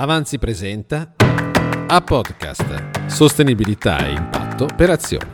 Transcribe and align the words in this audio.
Avanzi 0.00 0.38
presenta 0.38 1.14
a 1.88 2.00
podcast 2.00 3.06
Sostenibilità 3.08 4.06
e 4.06 4.12
impatto 4.12 4.68
per 4.76 4.90
azioni. 4.90 5.32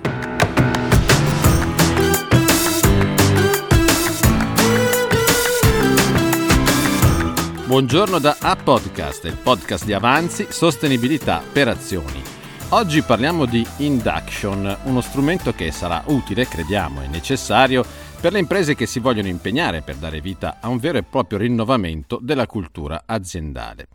Buongiorno 7.66 8.18
da 8.18 8.38
A 8.40 8.56
Podcast, 8.56 9.24
il 9.24 9.36
podcast 9.36 9.84
di 9.84 9.92
Avanzi 9.92 10.46
Sostenibilità 10.48 11.42
per 11.52 11.68
azioni. 11.68 12.22
Oggi 12.70 13.02
parliamo 13.02 13.44
di 13.44 13.66
Induction, 13.78 14.78
uno 14.84 15.02
strumento 15.02 15.52
che 15.52 15.70
sarà 15.72 16.02
utile, 16.06 16.48
crediamo, 16.48 17.02
e 17.02 17.08
necessario 17.08 17.84
per 18.18 18.32
le 18.32 18.38
imprese 18.38 18.74
che 18.74 18.86
si 18.86 18.98
vogliono 18.98 19.28
impegnare 19.28 19.82
per 19.82 19.96
dare 19.96 20.22
vita 20.22 20.56
a 20.58 20.68
un 20.68 20.78
vero 20.78 20.96
e 20.96 21.02
proprio 21.02 21.36
rinnovamento 21.36 22.18
della 22.22 22.46
cultura 22.46 23.02
aziendale. 23.04 23.88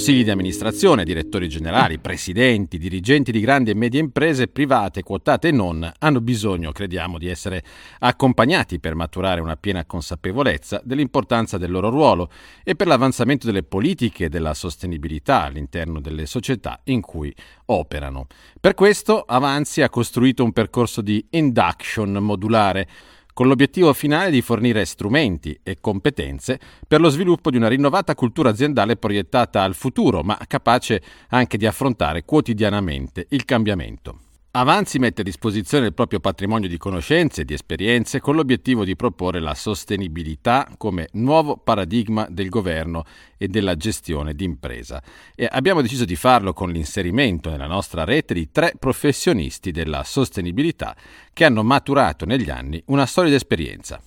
Consigli 0.00 0.24
di 0.24 0.30
amministrazione, 0.30 1.04
direttori 1.04 1.46
generali, 1.46 1.98
presidenti, 1.98 2.78
dirigenti 2.78 3.30
di 3.30 3.40
grandi 3.40 3.68
e 3.68 3.74
medie 3.74 4.00
imprese 4.00 4.48
private, 4.48 5.02
quotate 5.02 5.48
e 5.48 5.50
non, 5.50 5.92
hanno 5.98 6.22
bisogno, 6.22 6.72
crediamo, 6.72 7.18
di 7.18 7.28
essere 7.28 7.62
accompagnati 7.98 8.80
per 8.80 8.94
maturare 8.94 9.42
una 9.42 9.56
piena 9.56 9.84
consapevolezza 9.84 10.80
dell'importanza 10.82 11.58
del 11.58 11.70
loro 11.70 11.90
ruolo 11.90 12.30
e 12.64 12.76
per 12.76 12.86
l'avanzamento 12.86 13.44
delle 13.44 13.62
politiche 13.62 14.30
della 14.30 14.54
sostenibilità 14.54 15.42
all'interno 15.42 16.00
delle 16.00 16.24
società 16.24 16.80
in 16.84 17.02
cui 17.02 17.30
operano. 17.66 18.26
Per 18.58 18.72
questo 18.72 19.20
Avanzi 19.20 19.82
ha 19.82 19.90
costruito 19.90 20.42
un 20.42 20.52
percorso 20.52 21.02
di 21.02 21.26
induction 21.32 22.10
modulare 22.12 22.88
con 23.32 23.48
l'obiettivo 23.48 23.92
finale 23.92 24.30
di 24.30 24.42
fornire 24.42 24.84
strumenti 24.84 25.58
e 25.62 25.78
competenze 25.80 26.58
per 26.86 27.00
lo 27.00 27.08
sviluppo 27.08 27.50
di 27.50 27.56
una 27.56 27.68
rinnovata 27.68 28.14
cultura 28.14 28.50
aziendale 28.50 28.96
proiettata 28.96 29.62
al 29.62 29.74
futuro, 29.74 30.22
ma 30.22 30.38
capace 30.46 31.02
anche 31.28 31.56
di 31.56 31.66
affrontare 31.66 32.24
quotidianamente 32.24 33.26
il 33.30 33.44
cambiamento. 33.44 34.29
Avanzi 34.52 34.98
mette 34.98 35.20
a 35.20 35.24
disposizione 35.24 35.86
il 35.86 35.94
proprio 35.94 36.18
patrimonio 36.18 36.68
di 36.68 36.76
conoscenze 36.76 37.42
e 37.42 37.44
di 37.44 37.54
esperienze 37.54 38.18
con 38.18 38.34
l'obiettivo 38.34 38.84
di 38.84 38.96
proporre 38.96 39.38
la 39.38 39.54
sostenibilità 39.54 40.68
come 40.76 41.06
nuovo 41.12 41.56
paradigma 41.56 42.26
del 42.28 42.48
governo 42.48 43.04
e 43.38 43.46
della 43.46 43.76
gestione 43.76 44.34
d'impresa. 44.34 45.00
E 45.36 45.48
abbiamo 45.48 45.82
deciso 45.82 46.04
di 46.04 46.16
farlo 46.16 46.52
con 46.52 46.72
l'inserimento 46.72 47.48
nella 47.48 47.68
nostra 47.68 48.02
rete 48.02 48.34
di 48.34 48.50
tre 48.50 48.74
professionisti 48.76 49.70
della 49.70 50.02
sostenibilità 50.02 50.96
che 51.32 51.44
hanno 51.44 51.62
maturato 51.62 52.24
negli 52.24 52.50
anni 52.50 52.82
una 52.86 53.06
solida 53.06 53.36
esperienza. 53.36 54.02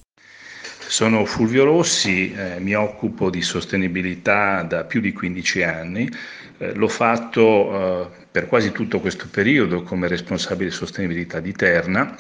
Sono 0.88 1.26
Fulvio 1.26 1.64
Rossi, 1.64 2.32
eh, 2.32 2.60
mi 2.60 2.76
occupo 2.76 3.30
di 3.30 3.42
sostenibilità 3.42 4.62
da 4.64 4.84
più 4.84 5.02
di 5.02 5.12
15 5.12 5.64
anni, 5.64 6.10
eh, 6.58 6.74
l'ho 6.74 6.88
fatto 6.88 8.12
eh, 8.12 8.26
per 8.32 8.48
quasi 8.48 8.72
tutto 8.72 9.00
questo 9.00 9.28
periodo 9.30 9.84
come 9.84 10.08
responsabile 10.08 10.70
sostenibilità 10.70 11.40
di 11.40 11.52
Terna, 11.54 12.16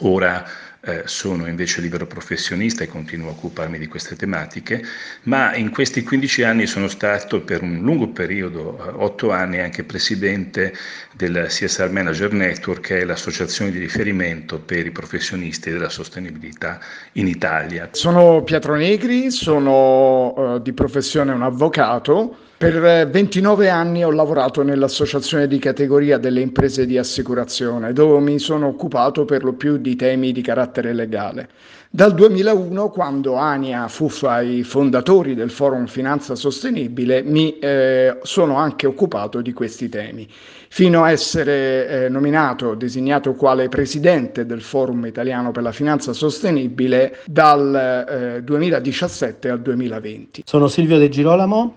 ora 0.00 0.44
eh, 0.86 1.02
sono 1.06 1.48
invece 1.48 1.80
libero 1.80 2.06
professionista 2.06 2.84
e 2.84 2.86
continuo 2.86 3.28
a 3.28 3.32
occuparmi 3.32 3.76
di 3.76 3.88
queste 3.88 4.14
tematiche, 4.14 4.82
ma 5.24 5.54
in 5.56 5.70
questi 5.70 6.04
15 6.04 6.44
anni 6.44 6.66
sono 6.66 6.86
stato 6.86 7.40
per 7.40 7.62
un 7.62 7.80
lungo 7.82 8.08
periodo, 8.08 8.78
eh, 8.78 8.92
8 8.94 9.30
anni, 9.32 9.58
anche 9.58 9.82
presidente 9.82 10.72
del 11.12 11.46
CSR 11.48 11.90
Manager 11.90 12.32
Network, 12.32 12.86
che 12.86 13.00
è 13.00 13.04
l'associazione 13.04 13.72
di 13.72 13.78
riferimento 13.78 14.60
per 14.60 14.86
i 14.86 14.92
professionisti 14.92 15.70
della 15.70 15.88
sostenibilità 15.88 16.78
in 17.12 17.26
Italia. 17.26 17.88
Sono 17.92 18.42
Pietro 18.44 18.76
Negri, 18.76 19.32
sono 19.32 20.34
uh, 20.36 20.58
di 20.60 20.72
professione 20.72 21.32
un 21.32 21.42
avvocato 21.42 22.44
per 22.58 23.06
29 23.10 23.68
anni 23.68 24.02
ho 24.02 24.10
lavorato 24.10 24.62
nell'associazione 24.62 25.46
di 25.46 25.58
categoria 25.58 26.16
delle 26.16 26.40
imprese 26.40 26.86
di 26.86 26.96
assicurazione, 26.96 27.92
dove 27.92 28.18
mi 28.20 28.38
sono 28.38 28.68
occupato 28.68 29.26
per 29.26 29.44
lo 29.44 29.52
più 29.52 29.76
di 29.76 29.94
temi 29.94 30.32
di 30.32 30.40
carattere 30.40 30.75
legale. 30.92 31.48
Dal 31.88 32.14
2001, 32.14 32.90
quando 32.90 33.36
Ania 33.36 33.88
fu 33.88 34.08
fra 34.08 34.40
i 34.40 34.62
fondatori 34.64 35.34
del 35.34 35.50
Forum 35.50 35.86
Finanza 35.86 36.34
Sostenibile, 36.34 37.22
mi 37.22 37.58
eh, 37.58 38.18
sono 38.22 38.56
anche 38.56 38.86
occupato 38.86 39.40
di 39.40 39.52
questi 39.52 39.88
temi, 39.88 40.28
fino 40.68 41.04
a 41.04 41.10
essere 41.10 42.04
eh, 42.04 42.08
nominato, 42.08 42.74
designato 42.74 43.34
quale 43.34 43.68
presidente 43.68 44.44
del 44.44 44.60
Forum 44.60 45.06
Italiano 45.06 45.52
per 45.52 45.62
la 45.62 45.72
Finanza 45.72 46.12
Sostenibile 46.12 47.18
dal 47.24 48.36
eh, 48.36 48.42
2017 48.42 49.48
al 49.48 49.62
2020. 49.62 50.42
Sono 50.44 50.68
Silvio 50.68 50.98
De 50.98 51.08
Girolamo 51.08 51.76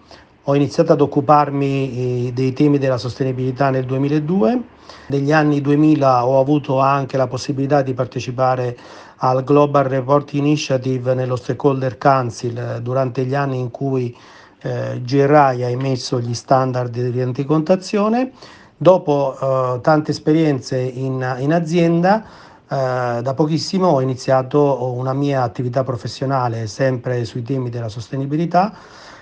ho 0.50 0.56
iniziato 0.56 0.94
ad 0.94 1.02
occuparmi 1.02 2.28
eh, 2.28 2.34
dei 2.34 2.54
temi 2.54 2.80
della 2.80 2.98
sostenibilità 2.98 3.70
nel 3.70 3.86
2002. 3.86 4.62
Negli 5.10 5.32
anni 5.32 5.62
2000 5.62 6.26
ho 6.26 6.40
avuto 6.40 6.80
anche 6.80 7.18
la 7.18 7.28
possibilità 7.28 7.84
di 7.84 7.94
partecipare 7.94 8.76
al 9.18 9.44
Global 9.44 9.84
Report 9.84 10.34
Initiative 10.34 11.14
nello 11.14 11.36
Stakeholder 11.36 12.00
Council 12.00 12.58
eh, 12.58 12.82
durante 12.82 13.26
gli 13.26 13.36
anni 13.36 13.60
in 13.60 13.70
cui 13.70 14.16
eh, 14.62 15.00
GRI 15.04 15.64
ha 15.64 15.70
emesso 15.70 16.20
gli 16.20 16.34
standard 16.34 16.90
di 16.98 17.12
rendicontazione. 17.12 18.32
Dopo 18.76 19.38
eh, 19.40 19.82
tante 19.82 20.12
esperienze 20.12 20.80
in, 20.80 21.36
in 21.40 21.54
azienda, 21.54 22.24
eh, 22.68 23.20
da 23.22 23.34
pochissimo 23.36 23.88
ho 23.90 24.02
iniziato 24.02 24.94
una 24.96 25.14
mia 25.14 25.44
attività 25.44 25.84
professionale 25.84 26.66
sempre 26.66 27.24
sui 27.26 27.44
temi 27.44 27.70
della 27.70 27.90
sostenibilità 27.90 28.74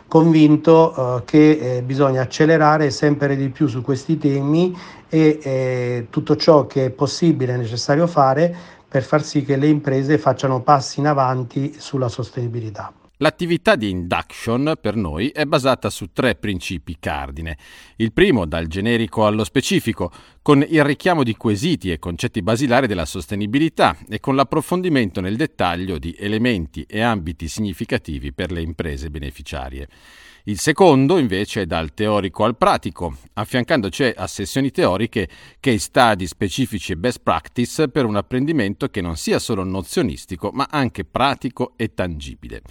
convinto 0.07 1.17
eh, 1.17 1.23
che 1.25 1.77
eh, 1.77 1.81
bisogna 1.81 2.21
accelerare 2.21 2.89
sempre 2.91 3.35
di 3.35 3.49
più 3.49 3.67
su 3.67 3.81
questi 3.81 4.17
temi 4.17 4.75
e 5.09 5.39
eh, 5.41 6.07
tutto 6.09 6.35
ciò 6.35 6.65
che 6.65 6.85
è 6.85 6.89
possibile 6.89 7.53
e 7.53 7.57
necessario 7.57 8.07
fare 8.07 8.55
per 8.87 9.03
far 9.03 9.23
sì 9.23 9.43
che 9.43 9.57
le 9.57 9.67
imprese 9.67 10.17
facciano 10.17 10.61
passi 10.61 10.99
in 10.99 11.07
avanti 11.07 11.75
sulla 11.77 12.07
sostenibilità. 12.07 12.91
L'attività 13.19 13.75
di 13.75 13.89
induction 13.89 14.77
per 14.79 14.95
noi 14.95 15.29
è 15.29 15.45
basata 15.45 15.89
su 15.89 16.11
tre 16.13 16.35
principi 16.35 16.97
cardine. 16.99 17.57
Il 17.95 18.13
primo, 18.13 18.45
dal 18.45 18.67
generico 18.67 19.25
allo 19.25 19.43
specifico, 19.43 20.11
con 20.43 20.63
il 20.67 20.83
richiamo 20.83 21.23
di 21.23 21.35
quesiti 21.35 21.91
e 21.91 21.97
concetti 21.97 22.43
basilari 22.43 22.85
della 22.85 23.05
sostenibilità 23.05 23.97
e 24.07 24.19
con 24.19 24.35
l'approfondimento 24.35 25.19
nel 25.19 25.35
dettaglio 25.35 25.97
di 25.97 26.15
elementi 26.15 26.83
e 26.83 27.01
ambiti 27.01 27.47
significativi 27.47 28.33
per 28.33 28.51
le 28.51 28.61
imprese 28.61 29.09
beneficiarie. 29.09 29.87
Il 30.47 30.61
secondo 30.61 31.17
invece 31.17 31.63
è 31.63 31.65
dal 31.65 31.93
teorico 31.93 32.45
al 32.45 32.55
pratico, 32.55 33.17
affiancandoci 33.33 34.13
a 34.15 34.27
sessioni 34.27 34.71
teoriche 34.71 35.27
case 35.59 35.77
study 35.77 36.25
specifici 36.25 36.93
e 36.93 36.95
best 36.95 37.19
practice 37.21 37.89
per 37.89 38.05
un 38.05 38.15
apprendimento 38.15 38.87
che 38.87 39.01
non 39.01 39.17
sia 39.17 39.39
solo 39.39 39.65
nozionistico 39.65 40.51
ma 40.53 40.69
anche 40.71 41.03
pratico 41.03 41.73
e 41.75 41.93
tangibile. 41.93 42.61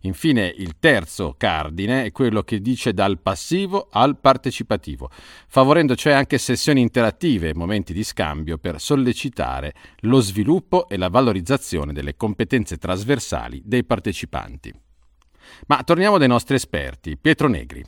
Infine 0.00 0.50
il 0.56 0.76
terzo 0.80 1.34
cardine 1.36 2.04
è 2.04 2.10
quello 2.10 2.42
che 2.42 2.62
dice 2.62 2.94
dal 2.94 3.20
passivo 3.20 3.88
al 3.90 4.18
partecipativo, 4.18 5.10
favorendo 5.46 5.94
cioè 5.94 6.14
anche 6.14 6.38
sessioni 6.38 6.80
interattive 6.80 7.50
e 7.50 7.54
momenti 7.54 7.92
di 7.92 8.02
scambio 8.02 8.56
per 8.56 8.80
sollecitare 8.80 9.74
lo 10.00 10.20
sviluppo 10.20 10.88
e 10.88 10.96
la 10.96 11.10
valorizzazione 11.10 11.92
delle 11.92 12.16
competenze 12.16 12.78
trasversali 12.78 13.60
dei 13.62 13.84
partecipanti. 13.84 14.84
Ma 15.66 15.82
torniamo 15.84 16.18
dai 16.18 16.28
nostri 16.28 16.54
esperti. 16.54 17.16
Pietro 17.20 17.48
Negri. 17.48 17.84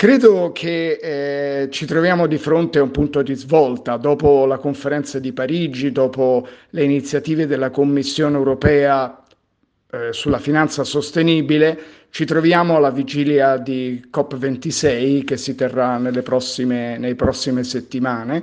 Credo 0.00 0.50
che 0.52 0.92
eh, 0.92 1.68
ci 1.70 1.84
troviamo 1.84 2.26
di 2.26 2.38
fronte 2.38 2.78
a 2.78 2.82
un 2.82 2.90
punto 2.90 3.20
di 3.20 3.34
svolta 3.34 3.98
dopo 3.98 4.46
la 4.46 4.56
conferenza 4.56 5.18
di 5.18 5.32
Parigi, 5.34 5.92
dopo 5.92 6.48
le 6.70 6.84
iniziative 6.84 7.46
della 7.46 7.68
Commissione 7.68 8.34
europea 8.34 9.22
eh, 9.90 10.12
sulla 10.12 10.38
finanza 10.38 10.84
sostenibile, 10.84 11.78
ci 12.08 12.24
troviamo 12.24 12.76
alla 12.76 12.90
vigilia 12.90 13.58
di 13.58 14.08
COP26 14.10 15.24
che 15.24 15.36
si 15.36 15.54
terrà 15.54 15.98
nelle 15.98 16.22
prossime, 16.22 17.14
prossime 17.14 17.62
settimane. 17.62 18.42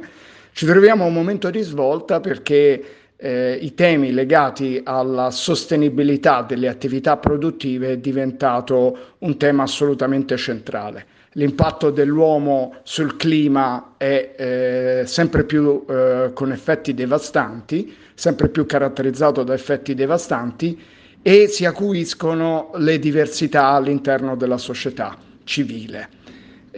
Ci 0.52 0.66
troviamo 0.66 1.06
a 1.06 1.08
un 1.08 1.14
momento 1.14 1.50
di 1.50 1.62
svolta 1.62 2.20
perché 2.20 3.07
eh, 3.18 3.58
i 3.60 3.74
temi 3.74 4.12
legati 4.12 4.80
alla 4.84 5.32
sostenibilità 5.32 6.44
delle 6.44 6.68
attività 6.68 7.18
produttive 7.18 7.94
è 7.94 7.98
diventato 7.98 9.16
un 9.20 9.38
tema 9.38 9.64
assolutamente 9.64 10.38
centrale. 10.38 11.06
L'impatto 11.34 11.90
dell'uomo 11.90 12.78
sul 12.84 13.16
clima 13.16 13.96
è 13.98 14.36
eh, 14.38 15.04
sempre 15.06 15.44
più 15.44 15.86
eh, 15.88 16.32
con 16.34 16.52
effetti 16.52 16.94
devastanti, 16.94 17.96
sempre 18.14 18.50
più 18.50 18.66
caratterizzato 18.66 19.44
da 19.44 19.54
effetti 19.54 19.94
devastanti 19.94 20.80
e 21.22 21.48
si 21.48 21.66
acuiscono 21.66 22.72
le 22.76 22.98
diversità 23.00 23.68
all'interno 23.68 24.36
della 24.36 24.58
società 24.58 25.18
civile. 25.44 26.10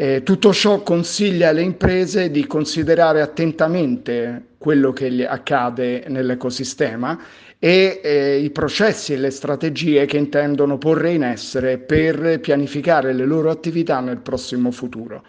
Eh, 0.02 0.24
tutto 0.24 0.54
ciò 0.54 0.82
consiglia 0.82 1.50
alle 1.50 1.62
imprese 1.62 2.32
di 2.32 2.48
considerare 2.48 3.20
attentamente 3.20 4.52
quello 4.58 4.94
che 4.94 5.28
accade 5.28 6.06
nell'ecosistema 6.08 7.20
e 7.60 8.00
eh, 8.02 8.38
i 8.38 8.50
processi 8.52 9.12
e 9.12 9.18
le 9.18 9.30
strategie 9.30 10.06
che 10.06 10.16
intendono 10.16 10.78
porre 10.78 11.12
in 11.12 11.24
essere 11.24 11.80
per 11.80 12.40
pianificare 12.40 13.12
le 13.12 13.26
loro 13.26 13.50
attività 13.50 14.00
nel 14.00 14.20
prossimo 14.20 14.72
futuro. 14.72 15.22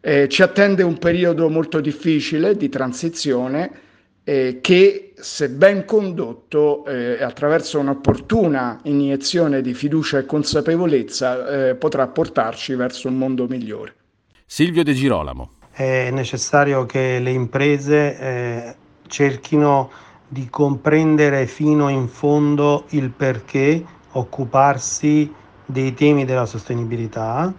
Eh, 0.00 0.26
ci 0.28 0.42
attende 0.42 0.82
un 0.82 0.98
periodo 0.98 1.48
molto 1.48 1.78
difficile 1.78 2.56
di 2.56 2.68
transizione 2.68 3.70
eh, 4.24 4.58
che, 4.60 5.12
se 5.14 5.50
ben 5.50 5.84
condotto, 5.84 6.84
eh, 6.84 7.22
attraverso 7.22 7.78
un'opportuna 7.78 8.80
iniezione 8.86 9.60
di 9.60 9.72
fiducia 9.72 10.18
e 10.18 10.26
consapevolezza, 10.26 11.68
eh, 11.68 11.74
potrà 11.76 12.08
portarci 12.08 12.74
verso 12.74 13.06
un 13.06 13.16
mondo 13.16 13.46
migliore. 13.46 13.98
Silvio 14.52 14.82
De 14.82 14.94
Girolamo. 14.94 15.50
È 15.70 16.10
necessario 16.10 16.84
che 16.84 17.20
le 17.20 17.30
imprese 17.30 18.18
eh, 18.18 18.74
cerchino 19.06 19.92
di 20.26 20.50
comprendere 20.50 21.46
fino 21.46 21.88
in 21.88 22.08
fondo 22.08 22.86
il 22.88 23.10
perché 23.10 23.84
occuparsi 24.10 25.32
dei 25.64 25.94
temi 25.94 26.24
della 26.24 26.46
sostenibilità, 26.46 27.54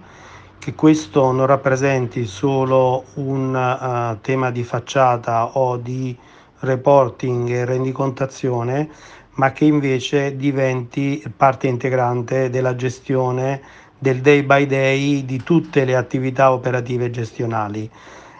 che 0.59 0.75
questo 0.75 1.31
non 1.31 1.45
rappresenti 1.45 2.25
solo 2.25 3.05
un 3.13 3.55
uh, 3.55 4.19
tema 4.19 4.51
di 4.51 4.65
facciata 4.65 5.57
o 5.57 5.77
di 5.77 6.13
reporting 6.59 7.49
e 7.51 7.63
rendicontazione, 7.63 8.89
ma 9.35 9.53
che 9.53 9.63
invece 9.63 10.35
diventi 10.35 11.23
parte 11.37 11.67
integrante 11.67 12.49
della 12.49 12.75
gestione 12.75 13.61
del 14.01 14.19
day 14.19 14.41
by 14.41 14.65
day 14.65 15.25
di 15.25 15.43
tutte 15.43 15.85
le 15.85 15.95
attività 15.95 16.51
operative 16.51 17.11
gestionali. 17.11 17.87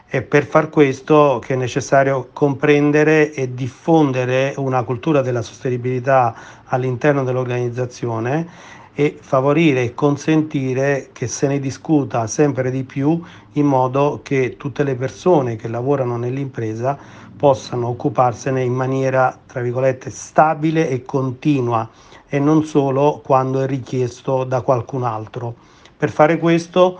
È 0.08 0.24
per 0.24 0.44
far 0.44 0.72
questo 0.72 1.40
che 1.40 1.54
è 1.54 1.56
necessario 1.56 2.30
comprendere 2.34 3.31
e 3.31 3.54
diffondere 3.54 4.56
una 4.58 4.81
cultura 4.81 5.22
della 5.22 5.44
sostenibilità 5.44 6.34
all'interno 6.66 7.24
dell'organizzazione 7.24 8.48
e 8.96 9.19
favorire 9.22 9.84
e 9.84 9.94
consentire 9.94 11.10
che 11.13 11.28
se 11.28 11.46
ne 11.46 11.60
discuta 11.60 12.25
sempre 12.25 12.72
di 12.72 12.84
più 12.84 13.22
in 13.54 13.66
modo 13.68 14.22
che 14.24 14.58
tutte 14.58 14.84
le 14.84 14.96
persone 14.96 15.58
che 15.58 15.68
lavorano 15.68 16.18
nell'impresa 16.18 16.98
possano 17.41 17.88
occuparsene 17.88 18.61
in 18.61 18.71
maniera, 18.71 19.35
tra 19.47 19.61
virgolette, 19.61 20.11
stabile 20.11 20.88
e 20.88 21.01
continua 21.01 21.89
e 22.29 22.38
non 22.38 22.63
solo 22.65 23.19
quando 23.25 23.61
è 23.61 23.65
richiesto 23.65 24.43
da 24.43 24.61
qualcun 24.61 25.01
altro. 25.01 25.55
Per 25.97 26.11
fare 26.11 26.38
questo 26.38 26.99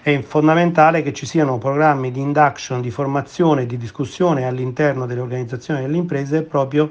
è 0.00 0.20
fondamentale 0.20 1.02
che 1.02 1.12
ci 1.12 1.26
siano 1.26 1.58
programmi 1.58 2.12
di 2.12 2.20
induction, 2.20 2.80
di 2.80 2.92
formazione, 2.92 3.66
di 3.66 3.76
discussione 3.76 4.46
all'interno 4.46 5.06
delle 5.06 5.22
organizzazioni 5.22 5.80
delle 5.80 5.96
imprese 5.96 6.42
proprio 6.42 6.88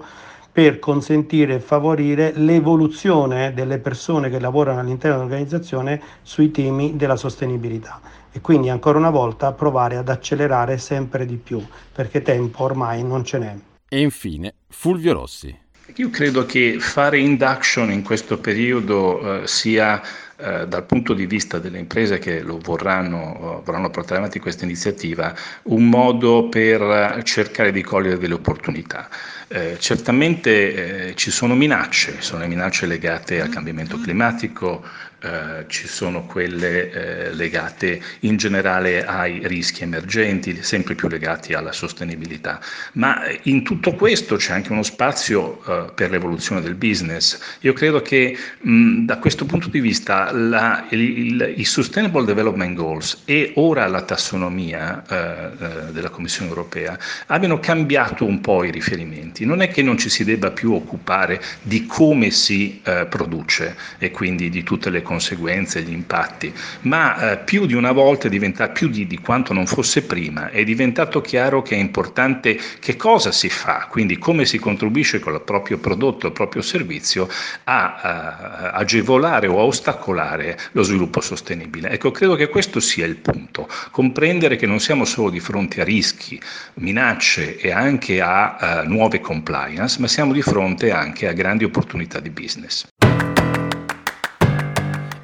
per 0.52 0.80
consentire 0.80 1.56
e 1.56 1.60
favorire 1.62 2.34
l'evoluzione 2.36 3.54
delle 3.54 3.78
persone 3.78 4.30
che 4.30 4.42
lavorano 4.42 4.82
all'interno 4.82 5.20
dell'organizzazione 5.20 6.02
sui 6.22 6.52
temi 6.52 6.98
della 6.98 7.16
sostenibilità 7.16 8.02
e 8.32 8.42
quindi 8.42 8.70
ancora 8.70 8.98
una 8.98 9.10
volta 9.10 9.52
provare 9.54 9.98
ad 9.98 10.10
accelerare 10.10 10.78
sempre 10.78 11.26
di 11.26 11.36
più 11.36 11.66
perché 11.94 12.22
tempo 12.22 12.64
ormai 12.64 13.04
non 13.04 13.24
ce 13.24 13.38
n'è. 13.38 13.56
E 13.88 14.00
infine 14.00 14.54
Fulvio 14.68 15.14
Rossi. 15.14 15.68
Io 15.96 16.12
credo 16.12 16.46
che 16.46 16.78
fare 16.80 17.18
induction 17.18 17.92
in 17.92 18.04
questo 18.04 18.38
periodo 18.38 19.42
eh, 19.42 19.48
sia 19.48 20.00
eh, 20.38 20.68
dal 20.68 20.86
punto 20.86 21.14
di 21.14 21.26
vista 21.26 21.58
delle 21.58 21.80
imprese 21.80 22.20
che 22.20 22.42
lo 22.42 22.60
vorranno, 22.60 23.62
vorranno 23.66 23.90
portare 23.90 24.20
avanti 24.20 24.40
questa 24.40 24.64
iniziativa, 24.64 25.36
un 25.64 25.90
modo 25.90 26.48
per 26.48 27.22
cercare 27.24 27.72
di 27.72 27.82
cogliere 27.82 28.18
delle 28.18 28.36
opportunità. 28.36 29.10
Eh, 29.48 29.78
certamente 29.80 31.08
eh, 31.10 31.16
ci 31.16 31.32
sono 31.32 31.56
minacce, 31.56 32.22
sono 32.22 32.42
le 32.42 32.48
minacce 32.48 32.86
legate 32.86 33.42
al 33.42 33.50
cambiamento 33.50 34.00
climatico, 34.00 34.82
eh, 35.22 35.66
ci 35.68 35.88
sono 35.88 36.26
quelle 36.26 36.92
eh, 36.92 37.34
legate 37.34 38.02
in 38.22 38.38
generale 38.38 39.06
ai 39.06 39.42
rischi 39.48 39.84
emergenti, 39.84 40.64
sempre 40.64 40.96
più 40.96 41.10
legati 41.10 41.54
alla 41.54 41.74
sostenibilità. 41.74 42.62
Ma 42.94 43.24
in 43.44 43.64
tutto 43.64 43.94
questo 43.96 44.38
c'è 44.38 44.54
anche 44.54 44.72
uno 44.72 44.84
spazio 44.84 45.62
eh, 45.66 45.92
per 45.94 46.10
l'evoluzione 46.12 46.62
del 46.62 46.76
business. 46.76 47.38
Io 47.62 47.74
credo 47.74 48.02
che 48.02 48.38
mh, 48.62 49.06
da 49.06 49.18
questo 49.18 49.46
punto 49.46 49.68
di 49.68 49.82
vista 49.82 50.32
la, 50.32 50.86
il, 50.92 51.54
i 51.58 51.66
Sustainable 51.66 52.24
Development 52.24 52.76
Goals 52.76 53.24
e 53.26 53.52
ora 53.56 53.88
la 53.88 54.02
tassonomia 54.02 55.04
eh, 55.06 55.16
eh, 55.18 55.92
della 55.92 56.10
Commissione 56.10 56.50
europea 56.50 56.98
abbiano 57.28 57.60
cambiato 57.60 58.24
un 58.24 58.40
po' 58.40 58.64
i 58.64 58.72
riferimenti. 58.72 59.44
Non 59.44 59.62
è 59.62 59.70
che 59.70 59.82
non 59.82 59.98
ci 59.98 60.10
si 60.10 60.24
debba 60.24 60.52
più 60.52 60.74
occupare 60.74 61.42
di 61.62 61.86
come 61.86 62.32
si 62.32 62.82
produce 63.10 63.76
e 63.98 64.12
quindi 64.12 64.50
di 64.50 64.64
tutte 64.64 64.90
le 64.90 65.02
conseguenze, 65.10 65.82
gli 65.82 65.92
impatti, 65.92 66.54
ma 66.82 67.32
eh, 67.32 67.38
più 67.40 67.66
di 67.66 67.74
una 67.74 67.92
volta 67.92 68.28
è 68.28 68.30
diventato, 68.30 68.74
più 68.74 68.90
di, 68.90 69.08
di, 69.08 69.18
quanto 69.18 69.54
non 69.54 69.66
fosse 69.66 70.04
prima, 70.04 70.52
è 70.52 70.64
diventato 70.64 71.20
chiaro 71.20 71.64
che 71.64 71.74
è 71.74 71.80
importante 71.80 72.60
che 72.80 72.96
cosa 72.96 73.32
si 73.32 73.50
fa, 73.50 73.88
quindi 73.90 74.20
come 74.20 74.46
si 74.46 74.60
contribuisce 74.60 75.18
con 75.18 75.34
il 75.34 75.42
proprio 75.42 75.80
prodotto, 75.80 76.28
il 76.28 76.34
proprio 76.34 76.62
servizio 76.62 77.28
a, 77.64 77.96
a 77.96 78.72
agevolare 78.74 79.48
o 79.48 79.60
a 79.60 79.64
ostacolare 79.64 80.56
lo 80.74 80.84
sviluppo 80.84 81.22
sostenibile. 81.22 81.90
Ecco, 81.90 82.12
credo 82.12 82.36
che 82.36 82.48
questo 82.48 82.80
sia 82.80 83.08
il 83.08 83.16
punto, 83.16 83.68
comprendere 83.90 84.58
che 84.58 84.68
non 84.68 84.80
siamo 84.80 85.06
solo 85.06 85.32
di 85.32 85.40
fronte 85.40 85.82
a 85.82 85.84
rischi, 85.84 86.40
minacce 86.76 87.58
e 87.58 87.72
anche 87.72 88.22
a 88.22 88.84
uh, 88.84 88.88
nuove 88.88 89.20
compliance, 89.22 90.00
ma 90.00 90.08
siamo 90.08 90.34
di 90.34 90.44
fronte 90.44 90.92
anche 90.92 91.28
a 91.28 91.34
grandi 91.34 91.64
opportunità 91.64 92.20
di 92.20 92.30
business. 92.30 92.89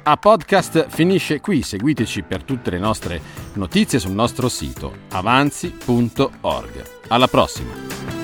A 0.08 0.16
podcast 0.16 0.86
finisce 0.88 1.40
qui, 1.40 1.62
seguiteci 1.62 2.22
per 2.22 2.44
tutte 2.44 2.70
le 2.70 2.78
nostre 2.78 3.20
notizie 3.54 3.98
sul 3.98 4.12
nostro 4.12 4.48
sito 4.48 4.98
avanzi.org. 5.08 6.84
Alla 7.08 7.26
prossima! 7.26 8.15